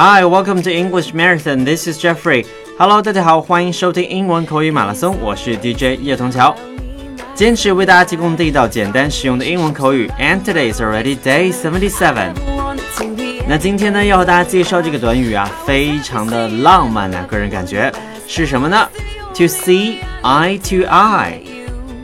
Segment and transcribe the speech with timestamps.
[0.00, 1.64] Hi, welcome to English Marathon.
[1.64, 2.46] This is Jeffrey.
[2.78, 6.54] Hello，大家好，欢迎收听英文口语马拉松，我是 DJ 叶童桥。
[7.34, 10.08] 坚持为大家提供地道、简单、实用的英文口语。
[10.16, 12.30] And today is already day seventy-seven.
[13.48, 17.92] 那今天呢，要和大家介绍这个短语啊，非常的浪漫啊，个人感觉
[18.28, 18.88] 是什么呢
[19.34, 21.40] ？To see eye to eye.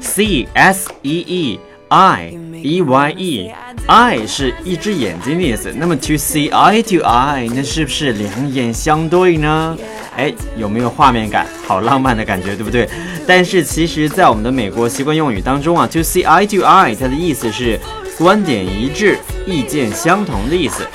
[0.02, 3.52] See S E E I E Y E
[3.86, 5.72] eye 是一只眼睛的意思。
[5.76, 9.76] 那么 to see eye to eye，那是不是两眼相对呢？
[10.16, 11.46] 哎，有没有画面感？
[11.66, 12.88] 好浪漫的感觉，对不对？
[13.26, 17.78] 但是其实，在我们的美国习惯用语当中啊，to see eye to eye，它的意思是
[18.16, 20.86] 观点一致、意见相同的意思。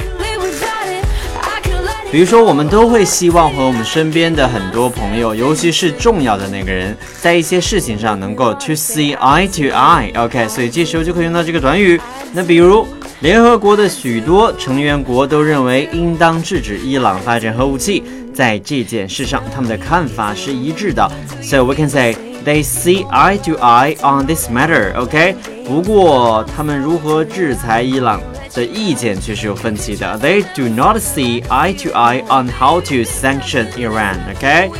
[2.11, 10.11] 比如说，我们都会希望和我们身边的很多朋友，尤其是重要的那个人，在一些事情上能够 to see eye to eye。
[10.19, 12.01] OK，所以这时候就可以用到这个短语。
[12.33, 12.87] 那比如，
[13.19, 21.07] 联合国的许多成员国都认为应当制止伊朗发展核武器，在这件事上，他们的看法是一致的。
[21.43, 24.95] So we can say they see eye to eye on this matter。
[24.95, 28.19] OK，不过他们如何制裁伊朗？
[28.54, 30.18] 的意见却是有分歧的。
[30.22, 34.16] They do not see eye to eye on how to sanction Iran.
[34.36, 34.70] OK，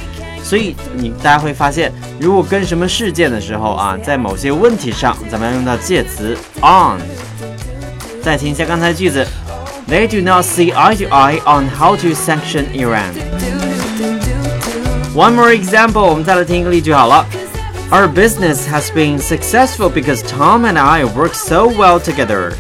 [0.43, 7.01] 所以你大家会发现，如果跟什么事件的时候啊，在某些问题上，咱们要用到介词 on。
[8.23, 9.27] 再听一下刚才句子，
[9.89, 13.13] They do not see eye to eye on how to sanction Iran.
[15.15, 17.27] One more example，我们再来听一个例句好了。
[17.91, 22.55] Our business has been successful because Tom and I work so well together.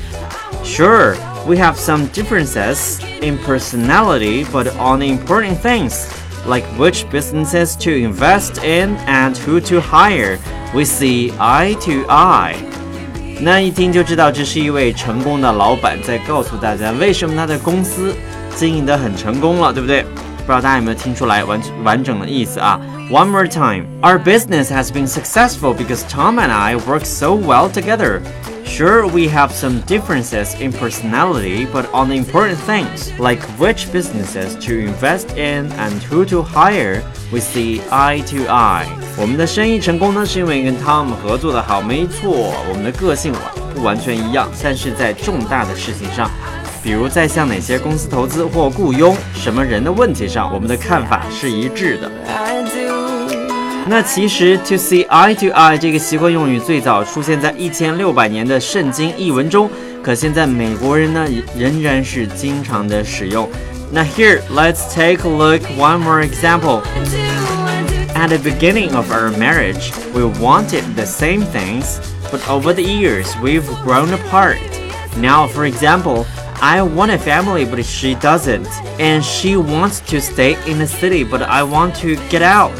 [0.62, 1.14] Sure,
[1.46, 6.08] we have some differences in personality, but on important things,
[6.46, 10.38] like which businesses to invest in and who to hire,
[10.74, 12.56] we see eye to eye.
[13.40, 18.14] 那一听就知道，这是一位成功的老板在告诉大家为什么他的公司
[18.56, 20.02] 经营的很成功了，对不对？
[20.46, 22.80] 不知道大家有没有听出来完完整的意思啊？
[23.10, 28.20] One more time, our business has been successful because Tom and I work so well together.
[28.68, 34.72] Sure, we have some differences in personality, but on important things, like which businesses to
[34.72, 37.00] invest in and who to hire,
[37.32, 38.86] we see eye to eye.
[39.16, 42.52] 我们的生意成功呢，是因为跟 Tom 合作的好，没错。
[42.68, 43.32] 我们的个性
[43.72, 46.28] 不完全一样，但是在重大的事情上，
[46.82, 52.10] 比如在向哪些公司投资或雇佣什么人的问题上，我们的看法是一致的。
[53.86, 59.70] 那其实 to see eye to eye 这个习惯用语最早出现在一千六百年的圣经译文中，
[60.02, 61.26] 可现在美国人呢
[61.56, 63.46] 仍然是经常的使用。
[63.92, 66.82] 那 here let's take a look one more example.
[68.14, 71.98] At the beginning of our marriage, we wanted the same things,
[72.30, 74.56] but over the years we've grown apart.
[75.20, 76.24] Now, for example,
[76.62, 78.66] I want a family, but she doesn't,
[78.98, 82.72] and she wants to stay in the city, but I want to get out.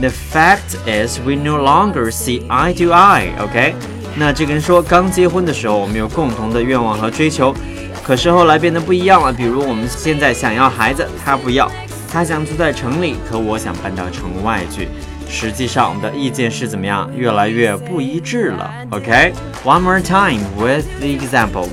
[0.00, 3.30] The fact is, we no longer see eye to eye.
[3.40, 3.74] OK，
[4.16, 7.54] 那这个人说，刚结婚的时候我们有共同的愿望和追求，
[8.02, 9.32] 可是后来变得不一样了。
[9.32, 11.68] 比如我们现在想要孩子，他不要；
[12.12, 14.88] 他想住在城里，可我想搬到城外去。
[15.28, 17.10] 实际上，我们的意见是怎么样？
[17.16, 18.70] 越来越不一致了。
[18.90, 19.80] OK，one、okay?
[19.80, 21.68] more time with the example.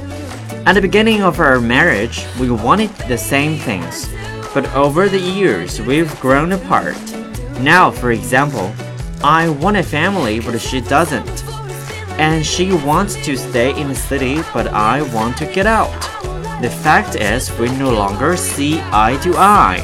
[0.64, 4.06] At the beginning of our marriage, we wanted the same things,
[4.54, 6.96] but over the years, we've grown apart.
[7.62, 8.72] Now, for example,
[9.24, 11.44] I want a family, but she doesn't.
[12.18, 15.90] And she wants to stay in the city, but I want to get out.
[16.62, 19.82] The fact is, we no longer see eye to eye.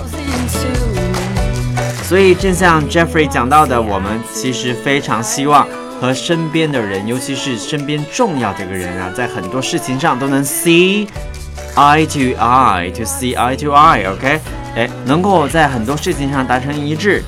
[2.03, 5.67] 所以，正像 Jeffrey 讲到的，我们其实非常希望
[5.99, 11.07] 和身边的人，尤其是身边重要的一个人啊，在很多事情上都能 see
[11.75, 14.39] eye to eye，to see eye to eye，OK？、Okay?
[14.75, 17.23] 哎，能够在很多事情上达成一致。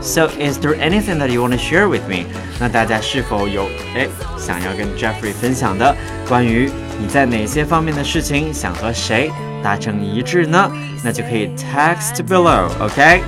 [0.00, 2.26] So is there anything that you want to share with me？
[2.60, 4.06] 那大家是否有哎
[4.38, 5.94] 想要跟 Jeffrey 分享的
[6.28, 9.30] 关于你在哪些方面的事情想和谁
[9.62, 10.70] 达成一致呢？
[11.02, 13.20] 那就可以 text below，OK？、Okay?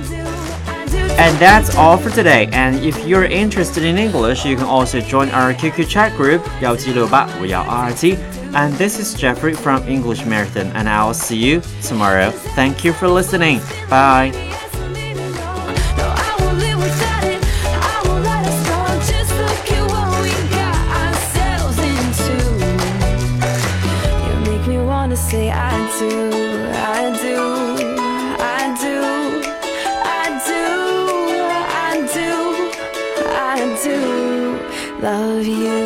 [1.17, 2.49] And that's all for today.
[2.51, 8.17] And if you're interested in English, you can also join our QQ chat group 幺七六八五幺二二七。
[8.53, 12.31] And this is Jeffrey from English Marathon, and I'll see you tomorrow.
[12.55, 13.59] Thank you for listening.
[13.89, 14.52] Bye.
[35.04, 35.83] love you.